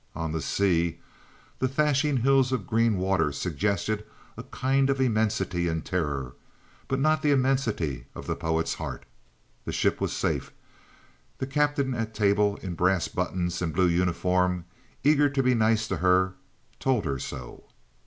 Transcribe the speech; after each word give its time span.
On 0.15 0.31
the 0.31 0.41
sea 0.41 0.99
the 1.59 1.67
thrashing 1.67 2.17
hills 2.17 2.51
of 2.51 2.65
green 2.65 2.97
water 2.97 3.31
suggested 3.31 4.03
a 4.35 4.41
kind 4.41 4.89
of 4.89 4.99
immensity 4.99 5.67
and 5.67 5.85
terror, 5.85 6.33
but 6.87 6.99
not 6.99 7.21
the 7.21 7.29
immensity 7.29 8.07
of 8.15 8.25
the 8.25 8.35
poet's 8.35 8.73
heart. 8.73 9.03
The 9.63 9.71
ship 9.71 10.01
was 10.01 10.11
safe, 10.11 10.51
the 11.37 11.45
captain 11.45 11.93
at 11.93 12.15
table 12.15 12.55
in 12.63 12.73
brass 12.73 13.07
buttons 13.09 13.61
and 13.61 13.71
blue 13.75 13.89
uniform, 13.89 14.65
eager 15.03 15.29
to 15.29 15.43
be 15.43 15.53
nice 15.53 15.87
to 15.89 15.97
her—told 15.97 17.05
her 17.05 17.19
so. 17.19 17.65